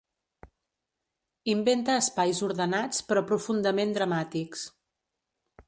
[1.53, 4.65] Inventa espais ordenats però profundament dramàtics.